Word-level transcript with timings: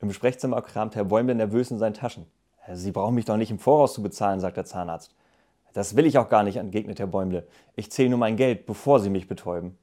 Im 0.00 0.12
Sprechzimmer 0.12 0.60
kramt 0.62 0.94
Herr 0.94 1.04
Bäumle 1.04 1.34
nervös 1.34 1.70
in 1.70 1.78
seinen 1.78 1.94
Taschen. 1.94 2.26
Äh, 2.66 2.76
Sie 2.76 2.92
brauchen 2.92 3.14
mich 3.14 3.24
doch 3.24 3.36
nicht 3.36 3.50
im 3.50 3.58
Voraus 3.58 3.94
zu 3.94 4.02
bezahlen, 4.02 4.40
sagt 4.40 4.56
der 4.56 4.64
Zahnarzt. 4.64 5.14
Das 5.72 5.96
will 5.96 6.06
ich 6.06 6.18
auch 6.18 6.28
gar 6.28 6.42
nicht, 6.42 6.56
entgegnet 6.56 6.98
Herr 6.98 7.06
Bäumle. 7.06 7.46
Ich 7.74 7.90
zähle 7.90 8.10
nur 8.10 8.18
mein 8.18 8.36
Geld, 8.36 8.66
bevor 8.66 9.00
Sie 9.00 9.10
mich 9.10 9.28
betäuben. 9.28 9.76